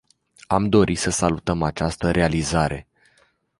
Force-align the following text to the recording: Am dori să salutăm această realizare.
Am 0.47 0.69
dori 0.69 0.95
să 0.95 1.09
salutăm 1.09 1.61
această 1.63 2.11
realizare. 2.11 2.87